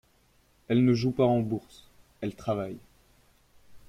Elle 0.67 0.83
ne 0.83 0.95
joue 0.95 1.11
pas 1.11 1.27
en 1.27 1.41
bourse, 1.41 1.87
elle 2.21 2.33
travaille. 2.33 2.79